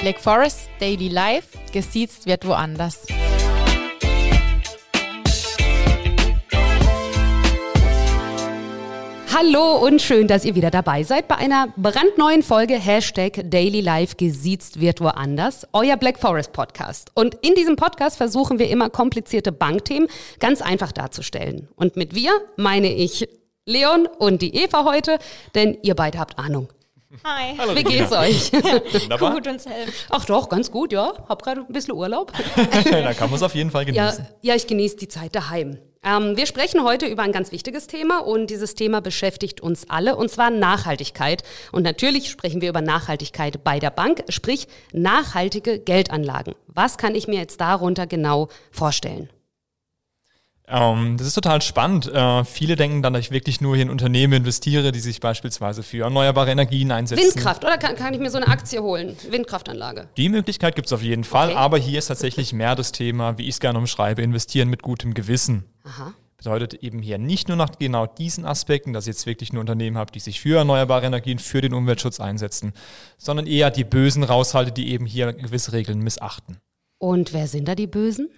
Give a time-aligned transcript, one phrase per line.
[0.00, 3.06] Black Forest Daily Life, gesiezt wird woanders.
[9.30, 14.16] Hallo und schön, dass ihr wieder dabei seid bei einer brandneuen Folge Hashtag Daily Life
[14.16, 17.10] gesiezt wird woanders, euer Black Forest Podcast.
[17.14, 20.08] Und in diesem Podcast versuchen wir immer komplizierte Bankthemen
[20.38, 21.68] ganz einfach darzustellen.
[21.76, 23.28] Und mit wir meine ich
[23.66, 25.18] Leon und die Eva heute,
[25.54, 26.68] denn ihr beide habt Ahnung.
[27.24, 27.56] Hi.
[27.58, 28.52] Hallo, Wie geht's euch?
[29.02, 29.34] Wunderbar.
[29.34, 30.06] Gut und selbst.
[30.10, 31.12] Ach doch, ganz gut, ja.
[31.28, 32.32] Hab gerade ein bisschen Urlaub.
[32.90, 34.26] da kann man es auf jeden Fall genießen.
[34.42, 35.78] Ja, ja ich genieße die Zeit daheim.
[36.04, 40.14] Ähm, wir sprechen heute über ein ganz wichtiges Thema und dieses Thema beschäftigt uns alle
[40.16, 41.42] und zwar Nachhaltigkeit.
[41.72, 46.54] Und natürlich sprechen wir über Nachhaltigkeit bei der Bank, sprich nachhaltige Geldanlagen.
[46.68, 49.28] Was kann ich mir jetzt darunter genau vorstellen?
[50.70, 52.06] Ähm, das ist total spannend.
[52.06, 55.82] Äh, viele denken dann, dass ich wirklich nur hier in Unternehmen investiere, die sich beispielsweise
[55.82, 57.24] für erneuerbare Energien einsetzen.
[57.24, 59.16] Windkraft, oder kann, kann ich mir so eine Aktie holen?
[59.28, 60.08] Windkraftanlage.
[60.16, 61.58] Die Möglichkeit gibt es auf jeden Fall, okay.
[61.58, 65.12] aber hier ist tatsächlich mehr das Thema, wie ich es gerne umschreibe, investieren mit gutem
[65.14, 65.64] Gewissen.
[65.84, 66.14] Aha.
[66.36, 69.98] Bedeutet eben hier nicht nur nach genau diesen Aspekten, dass ich jetzt wirklich nur Unternehmen
[69.98, 72.72] habe, die sich für erneuerbare Energien, für den Umweltschutz einsetzen,
[73.18, 76.58] sondern eher die Bösen raushalte, die eben hier gewisse Regeln missachten.
[77.00, 78.28] Und wer sind da die Bösen?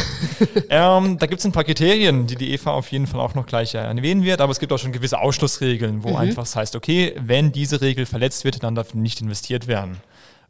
[0.68, 3.46] ähm, da gibt es ein paar Kriterien, die die Eva auf jeden Fall auch noch
[3.46, 6.16] gleich erwähnen wird, aber es gibt auch schon gewisse Ausschlussregeln, wo mhm.
[6.16, 9.96] einfach das heißt, okay, wenn diese Regel verletzt wird, dann darf nicht investiert werden.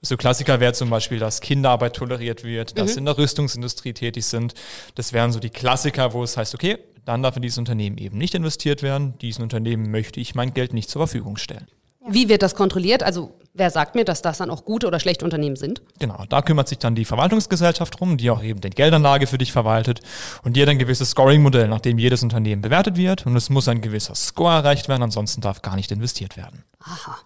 [0.03, 2.99] So Klassiker wäre zum Beispiel, dass Kinderarbeit toleriert wird, dass mhm.
[2.99, 4.55] in der Rüstungsindustrie tätig sind.
[4.97, 8.19] Das wären so die Klassiker, wo es heißt, okay, dann darf in dieses Unternehmen eben
[8.19, 9.17] nicht investiert werden.
[9.19, 11.69] Diesen Unternehmen möchte ich mein Geld nicht zur Verfügung stellen.
[12.07, 13.03] Wie wird das kontrolliert?
[13.03, 15.83] Also wer sagt mir, dass das dann auch gute oder schlechte Unternehmen sind?
[15.99, 19.53] Genau, da kümmert sich dann die Verwaltungsgesellschaft drum, die auch eben die Geldanlage für dich
[19.53, 20.01] verwaltet
[20.43, 23.69] und die hat ein gewisses Scoring-Modell, nach dem jedes Unternehmen bewertet wird und es muss
[23.69, 26.65] ein gewisser Score erreicht werden, ansonsten darf gar nicht investiert werden.
[26.81, 27.19] Aha.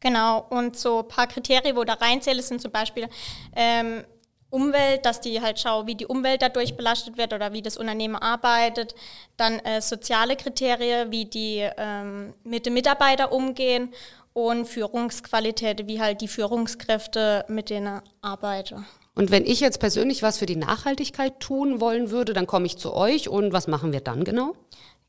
[0.00, 3.06] Genau, und so ein paar Kriterien, wo da reinzählen, sind zum Beispiel
[3.54, 4.02] ähm,
[4.50, 8.16] Umwelt, dass die halt schauen, wie die Umwelt dadurch belastet wird oder wie das Unternehmen
[8.16, 8.94] arbeitet.
[9.36, 13.90] Dann äh, soziale Kriterien, wie die ähm, mit den Mitarbeitern umgehen
[14.32, 18.86] und Führungsqualität, wie halt die Führungskräfte mit denen arbeiten.
[19.14, 22.78] Und wenn ich jetzt persönlich was für die Nachhaltigkeit tun wollen würde, dann komme ich
[22.78, 24.54] zu euch und was machen wir dann genau?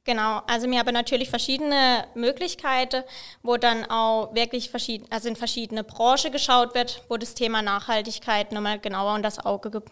[0.03, 3.03] Genau, also wir haben natürlich verschiedene Möglichkeiten,
[3.43, 8.51] wo dann auch wirklich verschieden, also in verschiedene Branchen geschaut wird, wo das Thema Nachhaltigkeit
[8.51, 9.83] nochmal genauer unter das Auge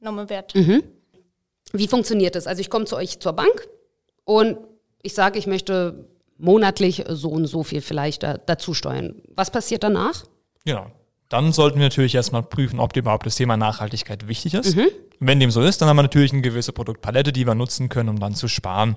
[0.00, 0.54] genommen wird.
[0.56, 0.82] Mhm.
[1.72, 2.48] Wie funktioniert das?
[2.48, 3.68] Also ich komme zu euch zur Bank
[4.24, 4.58] und
[5.02, 6.08] ich sage, ich möchte
[6.38, 9.22] monatlich so und so viel vielleicht da, dazu steuern.
[9.28, 10.24] Was passiert danach?
[10.64, 10.86] Genau.
[11.28, 14.76] Dann sollten wir natürlich erstmal prüfen, ob überhaupt das Thema Nachhaltigkeit wichtig ist.
[14.76, 14.88] Mhm.
[15.24, 18.08] Wenn dem so ist, dann haben wir natürlich eine gewisse Produktpalette, die wir nutzen können,
[18.08, 18.96] um dann zu sparen.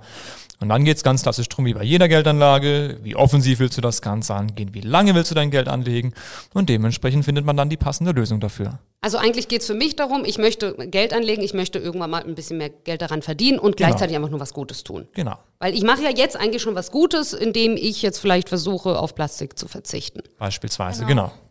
[0.59, 3.81] Und dann geht es ganz klassisch drum, wie bei jeder Geldanlage, wie offensiv willst du
[3.81, 6.13] das Ganze angehen, wie lange willst du dein Geld anlegen
[6.53, 8.79] und dementsprechend findet man dann die passende Lösung dafür.
[9.01, 12.23] Also eigentlich geht es für mich darum, ich möchte Geld anlegen, ich möchte irgendwann mal
[12.23, 13.89] ein bisschen mehr Geld daran verdienen und genau.
[13.89, 15.07] gleichzeitig einfach nur was Gutes tun.
[15.13, 15.37] Genau.
[15.59, 19.13] Weil ich mache ja jetzt eigentlich schon was Gutes, indem ich jetzt vielleicht versuche, auf
[19.13, 20.21] Plastik zu verzichten.
[20.39, 21.27] Beispielsweise, genau.
[21.27, 21.44] genau.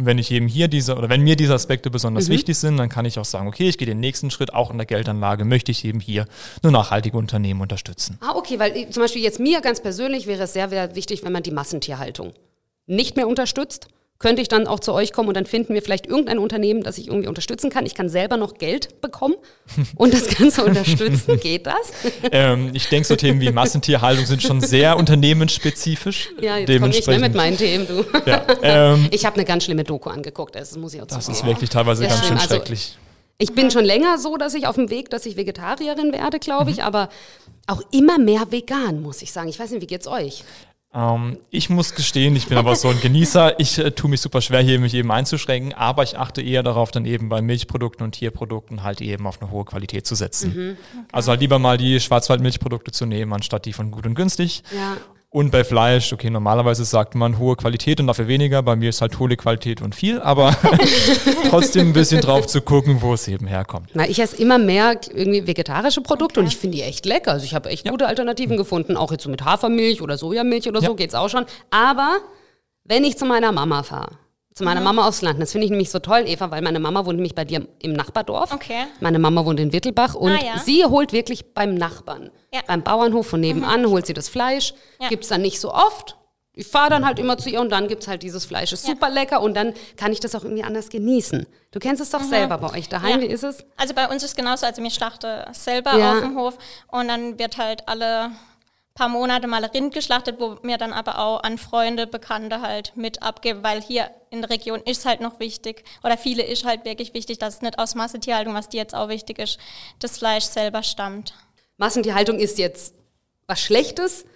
[0.00, 2.32] Und wenn ich eben hier diese, oder wenn mir diese Aspekte besonders mhm.
[2.32, 4.78] wichtig sind, dann kann ich auch sagen, okay, ich gehe den nächsten Schritt, auch in
[4.78, 6.26] der Geldanlage möchte ich eben hier
[6.62, 8.16] nur nachhaltige Unternehmen unterstützen.
[8.22, 11.32] Ah, okay, weil zum Beispiel jetzt mir ganz persönlich wäre es sehr, sehr wichtig, wenn
[11.32, 12.32] man die Massentierhaltung
[12.86, 13.88] nicht mehr unterstützt
[14.20, 16.98] könnte ich dann auch zu euch kommen und dann finden wir vielleicht irgendein Unternehmen, das
[16.98, 17.86] ich irgendwie unterstützen kann.
[17.86, 19.34] Ich kann selber noch Geld bekommen
[19.96, 21.40] und das Ganze unterstützen.
[21.40, 21.92] Geht das?
[22.30, 26.28] Ähm, ich denke, so Themen wie Massentierhaltung sind schon sehr unternehmensspezifisch.
[26.40, 28.04] Ja, jetzt komme ich ne, mit meinen Themen, du.
[28.26, 31.44] Ja, ähm, ich habe eine ganz schlimme Doku angeguckt, das muss ich auch Das ist
[31.44, 32.98] wirklich teilweise ganz schön also, schrecklich.
[33.38, 36.70] Ich bin schon länger so, dass ich auf dem Weg, dass ich Vegetarierin werde, glaube
[36.70, 36.82] ich, mhm.
[36.82, 37.08] aber
[37.66, 39.48] auch immer mehr vegan, muss ich sagen.
[39.48, 40.44] Ich weiß nicht, wie geht's euch?
[40.92, 43.60] Ähm, ich muss gestehen, ich bin aber so ein Genießer.
[43.60, 46.90] Ich äh, tue mich super schwer, hier mich eben einzuschränken, aber ich achte eher darauf,
[46.90, 50.52] dann eben bei Milchprodukten und Tierprodukten halt eben auf eine hohe Qualität zu setzen.
[50.54, 51.06] Mhm, okay.
[51.12, 54.64] Also halt lieber mal die Schwarzwaldmilchprodukte zu nehmen, anstatt die von gut und günstig.
[54.74, 54.96] Ja.
[55.32, 58.64] Und bei Fleisch, okay, normalerweise sagt man hohe Qualität und dafür weniger.
[58.64, 60.56] Bei mir ist halt hohe Qualität und viel, aber
[61.48, 63.90] trotzdem ein bisschen drauf zu gucken, wo es eben herkommt.
[63.94, 66.46] Na, ich esse immer mehr irgendwie vegetarische Produkte okay.
[66.46, 67.30] und ich finde die echt lecker.
[67.30, 67.92] Also ich habe echt ja.
[67.92, 70.88] gute Alternativen gefunden, auch jetzt so mit Hafermilch oder Sojamilch oder ja.
[70.88, 71.46] so geht's auch schon.
[71.70, 72.16] Aber
[72.82, 74.18] wenn ich zu meiner Mama fahre,
[74.60, 74.84] zu meiner mhm.
[74.84, 75.40] Mama aufs Land.
[75.40, 77.94] Das finde ich nämlich so toll, Eva, weil meine Mama wohnt nämlich bei dir im
[77.94, 78.52] Nachbardorf.
[78.52, 78.84] Okay.
[79.00, 80.58] Meine Mama wohnt in Wittelbach und ah, ja.
[80.58, 82.60] sie holt wirklich beim Nachbarn, ja.
[82.66, 83.90] beim Bauernhof von nebenan, mhm.
[83.90, 84.74] holt sie das Fleisch.
[85.00, 85.08] Ja.
[85.08, 86.18] Gibt es dann nicht so oft.
[86.52, 88.72] Ich fahre dann halt immer zu ihr und dann gibt es halt dieses Fleisch.
[88.72, 91.46] Ist super lecker und dann kann ich das auch irgendwie anders genießen.
[91.70, 92.28] Du kennst es doch mhm.
[92.28, 93.20] selber bei euch daheim.
[93.20, 93.64] Wie ist es?
[93.78, 94.66] Also bei uns ist es genauso.
[94.66, 96.58] Also mir schlachte selber auf dem Hof
[96.88, 98.32] und dann wird halt alle
[99.00, 103.22] paar Monate mal Rind geschlachtet, wo mir dann aber auch an Freunde, Bekannte halt mit
[103.22, 107.14] abgebe, weil hier in der Region ist halt noch wichtig oder viele ist halt wirklich
[107.14, 109.58] wichtig, dass es nicht aus Massentierhaltung, was dir jetzt auch wichtig ist,
[110.00, 111.32] das Fleisch selber stammt.
[111.78, 112.94] Massentierhaltung ist jetzt
[113.46, 114.26] was Schlechtes,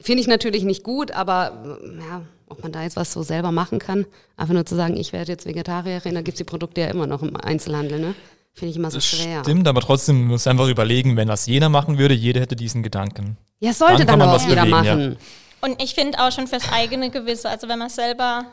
[0.00, 3.80] finde ich natürlich nicht gut, aber ja, ob man da jetzt was so selber machen
[3.80, 4.06] kann,
[4.36, 7.08] einfach nur zu sagen, ich werde jetzt Vegetarierin, da gibt es die Produkte ja immer
[7.08, 8.14] noch im Einzelhandel, ne?
[8.56, 9.44] Finde ich immer so schwer.
[9.44, 13.36] Stimmt, aber trotzdem muss einfach überlegen, wenn das jeder machen würde, jeder hätte diesen Gedanken.
[13.60, 14.96] Ja, sollte Dann dann, auch jeder bewegen, ja.
[14.96, 15.16] machen.
[15.60, 18.46] Und ich finde auch schon fürs eigene Gewisse, also wenn man selber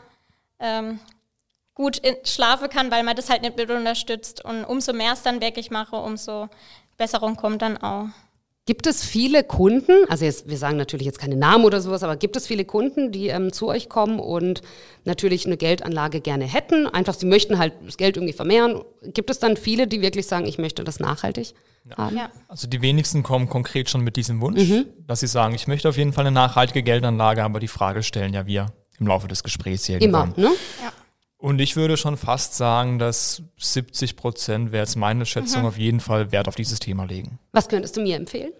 [0.58, 1.00] ähm,
[1.72, 5.22] gut in, schlafen kann, weil man das halt nicht mit unterstützt und umso mehr es
[5.22, 6.50] dann wirklich mache, umso
[6.98, 8.08] Besserung kommt dann auch.
[8.66, 12.16] Gibt es viele Kunden, also jetzt, wir sagen natürlich jetzt keine Namen oder sowas, aber
[12.16, 14.62] gibt es viele Kunden, die ähm, zu euch kommen und
[15.04, 16.86] natürlich eine Geldanlage gerne hätten?
[16.86, 18.82] Einfach, sie möchten halt das Geld irgendwie vermehren.
[19.02, 21.52] Gibt es dann viele, die wirklich sagen, ich möchte das nachhaltig
[21.94, 22.16] haben?
[22.16, 22.30] Ja.
[22.48, 24.62] Also die wenigsten kommen konkret schon mit diesem Wunsch,
[25.06, 28.32] dass sie sagen, ich möchte auf jeden Fall eine nachhaltige Geldanlage, aber die Frage stellen
[28.32, 30.50] ja wir im Laufe des Gesprächs hier Immer, ne?
[31.44, 36.00] Und ich würde schon fast sagen, dass 70 Prozent, wäre jetzt meine Schätzung, auf jeden
[36.00, 37.38] Fall Wert auf dieses Thema legen.
[37.52, 38.54] Was könntest du mir empfehlen?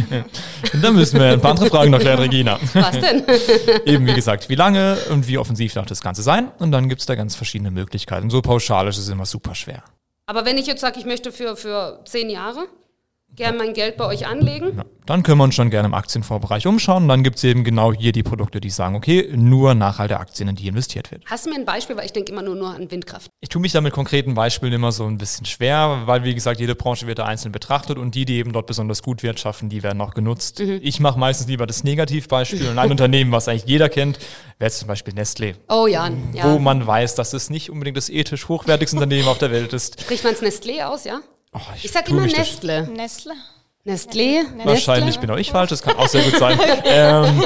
[0.80, 2.58] Dann müssen wir ein paar andere Fragen noch klären, Regina.
[2.72, 3.22] Was denn?
[3.84, 6.50] Eben wie gesagt, wie lange und wie offensiv darf das Ganze sein?
[6.58, 8.30] Und dann gibt's da ganz verschiedene Möglichkeiten.
[8.30, 9.84] So pauschal ist es immer super schwer.
[10.24, 12.66] aber wenn ich jetzt sage, ich möchte für, für zehn Jahre
[13.34, 16.66] gern mein Geld bei euch anlegen, Ja, dann können wir uns schon gerne im Aktienfondsbereich
[16.66, 17.04] umschauen.
[17.04, 20.56] Und dann gibt's eben genau hier die Produkte, die sagen, okay, nur nachhaltige Aktien, in
[20.56, 21.24] die investiert wird.
[21.26, 23.28] hast du mir ein Beispiel, weil ich denke immer nur, nur an Windkraft.
[23.40, 26.60] Ich tue mich da mit konkreten Beispielen immer so ein bisschen schwer, weil wie gesagt,
[26.60, 29.82] jede Branche wird da einzeln betrachtet und die, die eben dort besonders gut wirtschaften, die
[29.82, 30.60] werden auch genutzt.
[30.60, 34.18] Ich mache meistens lieber das Negativbeispiel und ein Unternehmen, was eigentlich jeder kennt,
[34.58, 36.44] wäre jetzt zum Beispiel Nestlé, Oh ja, ja.
[36.44, 40.00] wo man weiß, dass es nicht unbedingt das ethisch hochwertigste Unternehmen auf der Welt ist.
[40.00, 41.20] Spricht man es Nestlé aus, ja?
[41.52, 42.88] Oh, Ich sag tu immer da- Nestle.
[42.88, 43.34] Nestle.
[43.84, 44.44] Nestlé.
[44.64, 45.20] Wahrscheinlich Nestle.
[45.22, 46.58] bin auch ich falsch, das kann auch sehr gut sein.
[46.84, 47.42] ähm,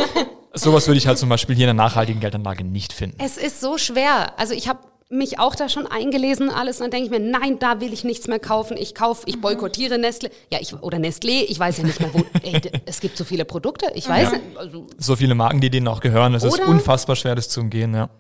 [0.53, 3.17] sowas würde ich halt zum Beispiel hier in einer nachhaltigen Geldanlage nicht finden.
[3.25, 4.38] Es ist so schwer.
[4.38, 7.58] Also ich habe mich auch da schon eingelesen alles und dann denke ich mir, nein,
[7.58, 8.76] da will ich nichts mehr kaufen.
[8.76, 10.31] Ich kaufe, ich boykottiere Nestle.
[10.52, 12.19] Ja, ich, oder Nestlé, ich weiß ja nicht mehr, wo.
[12.43, 14.43] Ey, es gibt so viele Produkte, ich weiß nicht.
[14.56, 17.94] Also, So viele Marken, die denen auch gehören, es ist unfassbar schwer, das zu umgehen,
[17.94, 18.11] ja.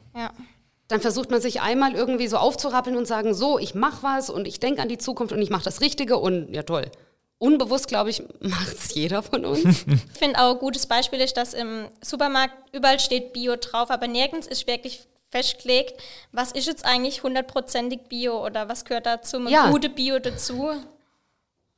[0.88, 4.46] Dann versucht man sich einmal irgendwie so aufzurappeln und sagen, so, ich mache was und
[4.46, 6.90] ich denke an die Zukunft und ich mache das Richtige und ja toll.
[7.38, 9.84] Unbewusst, glaube ich, macht es jeder von uns.
[9.86, 14.06] Ich finde auch ein gutes Beispiel ist, dass im Supermarkt überall steht Bio drauf, aber
[14.06, 16.00] nirgends ist wirklich festgelegt,
[16.32, 19.70] was ist jetzt eigentlich hundertprozentig Bio oder was gehört da zum Ja.
[19.70, 20.70] gute Bio dazu.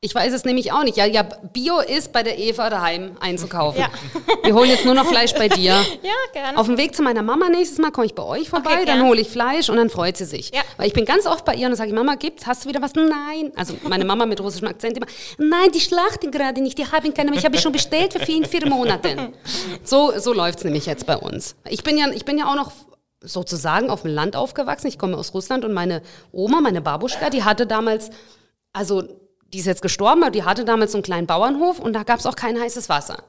[0.00, 0.96] Ich weiß es nämlich auch nicht.
[0.96, 3.80] Ja, ja, Bio ist bei der Eva daheim einzukaufen.
[3.80, 3.90] Ja.
[4.44, 5.72] Wir holen jetzt nur noch Fleisch bei dir.
[6.02, 6.56] Ja, gerne.
[6.56, 9.04] Auf dem Weg zu meiner Mama nächstes Mal komme ich bei euch vorbei, Okay, dann
[9.04, 10.52] hole ich Fleisch und dann freut sie sich.
[10.54, 10.60] Ja.
[10.76, 12.68] Weil ich bin ganz oft bei ihr und dann sage ich, Mama, gibt's, hast du
[12.68, 12.94] wieder was?
[12.94, 13.50] Nein.
[13.56, 15.06] Also meine Mama mit russischem Akzent immer,
[15.36, 18.68] nein, die schlachten gerade nicht, die haben keine, ich habe schon bestellt für vier, vier
[18.68, 19.32] Monate.
[19.82, 21.56] So, so läuft's nämlich jetzt bei uns.
[21.68, 22.70] Ich bin ja, ich bin ja auch noch
[23.20, 24.86] sozusagen auf dem Land aufgewachsen.
[24.86, 28.10] Ich komme aus Russland und meine Oma, meine Babuschka, die hatte damals,
[28.72, 29.02] also
[29.52, 32.26] die ist jetzt gestorben, aber die hatte damals so einen kleinen Bauernhof und da gab's
[32.26, 33.24] auch kein heißes Wasser.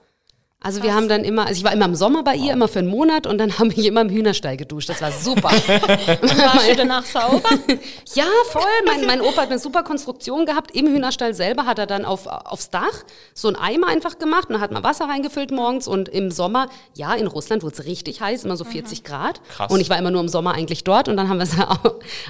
[0.61, 2.79] Also wir haben dann immer, also ich war immer im Sommer bei ihr, immer für
[2.79, 4.89] einen Monat und dann haben wir immer im Hühnerstall geduscht.
[4.89, 5.49] Das war super.
[5.71, 7.49] Warst du danach sauber?
[8.13, 8.63] ja, voll.
[8.85, 10.75] Mein, mein Opa hat eine super Konstruktion gehabt.
[10.75, 14.55] Im Hühnerstall selber hat er dann auf, aufs Dach so einen Eimer einfach gemacht und
[14.55, 18.19] da hat man Wasser reingefüllt morgens und im Sommer, ja, in Russland wurde es richtig
[18.19, 19.39] heiß, immer so 40 Grad.
[19.47, 19.71] Krass.
[19.71, 21.55] Und ich war immer nur im Sommer eigentlich dort und dann haben wir es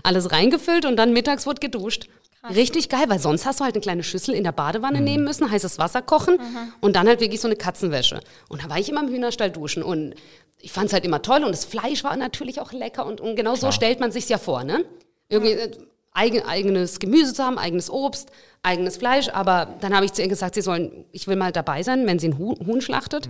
[0.03, 2.07] alles reingefüllt und dann mittags wurde geduscht.
[2.47, 5.51] Richtig geil, weil sonst hast du halt eine kleine Schüssel in der Badewanne nehmen müssen,
[5.51, 6.39] heißes Wasser kochen
[6.79, 8.21] und dann halt wirklich so eine Katzenwäsche.
[8.47, 10.15] Und da war ich immer im Hühnerstall duschen und
[10.61, 13.35] ich fand es halt immer toll und das Fleisch war natürlich auch lecker und, und
[13.35, 14.85] genau so stellt man sich's ja vor, ne?
[15.27, 15.71] Irgendwie äh,
[16.13, 18.29] eigen, eigenes Gemüse zu haben, eigenes Obst,
[18.63, 21.83] eigenes Fleisch, aber dann habe ich zu ihr gesagt, sie sollen, ich will mal dabei
[21.83, 23.29] sein, wenn sie ein Huhn, Huhn schlachtet.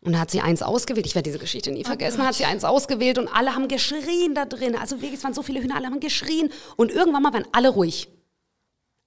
[0.00, 1.06] Und da hat sie eins ausgewählt.
[1.06, 2.26] Ich werde diese Geschichte nie vergessen.
[2.26, 4.76] hat sie eins ausgewählt und alle haben geschrien da drin.
[4.76, 6.50] Also wirklich, es waren so viele Hühner, alle haben geschrien.
[6.76, 8.08] Und irgendwann mal waren alle ruhig.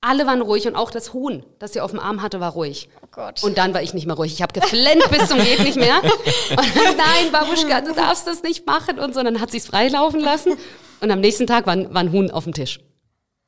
[0.07, 2.87] Alle waren ruhig und auch das Huhn, das sie auf dem Arm hatte, war ruhig.
[3.03, 3.43] Oh Gott.
[3.43, 4.31] Und dann war ich nicht mehr ruhig.
[4.33, 6.01] Ich habe geflennt bis zum geht nicht mehr.
[6.51, 9.19] Und dann, nein, Babuschka, du darfst das nicht machen und so.
[9.19, 10.53] Und dann hat sie es freilaufen lassen.
[11.01, 12.79] Und am nächsten Tag war, ein- war ein Huhn auf dem Tisch.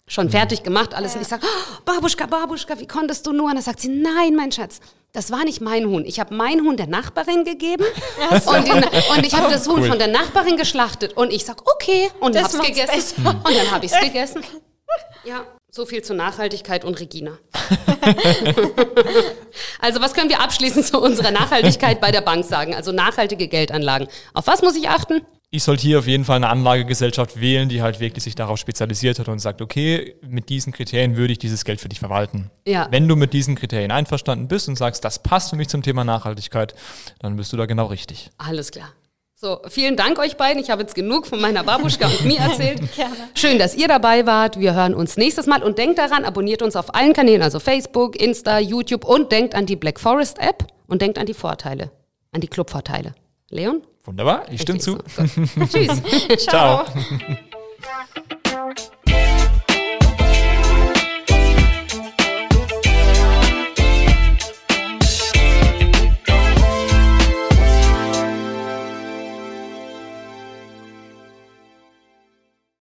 [0.07, 1.15] Schon fertig gemacht, alles.
[1.15, 3.45] Und ich sage, oh, Babuschka, Babuschka, wie konntest du nur?
[3.45, 4.79] Und dann sagt sie, nein, mein Schatz,
[5.13, 6.03] das war nicht mein Huhn.
[6.03, 7.85] Ich habe mein Huhn der Nachbarin gegeben
[8.31, 9.87] und, den, und ich habe das Huhn Cool.
[9.89, 11.15] von der Nachbarin geschlachtet.
[11.15, 12.09] Und ich sag, okay.
[12.19, 12.87] Und Das hab's gegessen.
[13.23, 13.35] besser.
[13.43, 14.41] Und dann habe ich es gegessen.
[15.23, 15.45] Ja.
[15.71, 17.37] So viel zur Nachhaltigkeit und Regina.
[19.79, 22.73] also was können wir abschließend zu unserer Nachhaltigkeit bei der Bank sagen?
[22.73, 24.07] Also nachhaltige Geldanlagen.
[24.33, 25.21] Auf was muss ich achten?
[25.51, 29.17] ich sollte hier auf jeden Fall eine Anlagegesellschaft wählen, die halt wirklich sich darauf spezialisiert
[29.17, 32.51] hat und sagt, okay, mit diesen Kriterien würde ich dieses Geld für dich verwalten.
[32.67, 32.87] Ja.
[32.91, 36.03] Wenn du mit diesen Kriterien einverstanden bist und sagst, das passt für mich zum Thema
[36.03, 36.75] Nachhaltigkeit,
[37.19, 38.29] dann bist du da genau richtig.
[38.37, 38.93] Alles klar.
[39.41, 40.61] So, vielen Dank euch beiden.
[40.61, 42.81] Ich habe jetzt genug von meiner Babuschka und mir erzählt.
[42.97, 43.15] Gerne.
[43.35, 44.59] Schön, dass ihr dabei wart.
[44.59, 48.21] Wir hören uns nächstes Mal und denkt daran, abonniert uns auf allen Kanälen, also Facebook,
[48.21, 51.89] Insta, YouTube und denkt an die Black Forest App und denkt an die Vorteile,
[52.33, 53.15] an die Clubvorteile.
[53.49, 53.81] Leon?
[54.03, 54.97] Wunderbar, ich stimme zu.
[55.07, 55.23] So.
[55.71, 56.01] Tschüss.
[56.45, 56.83] Ciao.